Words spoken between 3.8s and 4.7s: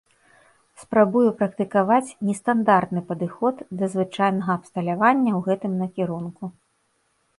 да звычайнага